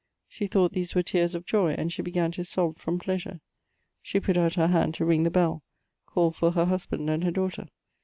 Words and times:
She 0.27 0.47
thought 0.47 0.71
these 0.71 0.95
were 0.95 1.03
tears 1.03 1.35
of 1.35 1.45
joy, 1.45 1.73
and 1.77 1.93
she 1.93 2.01
began 2.01 2.31
to 2.31 2.43
sob 2.43 2.77
from 2.77 2.99
Eleasure. 3.05 3.39
She 4.01 4.19
put 4.19 4.35
out 4.35 4.55
her 4.55 4.65
hand 4.65 4.95
to 4.95 5.05
ring 5.05 5.21
the 5.21 5.29
bell^ 5.29 5.61
^called 6.07 6.41
lor 6.41 6.53
er 6.59 6.65
husband 6.65 7.07
and 7.07 7.23
her 7.23 7.29
daughter. 7.29 7.67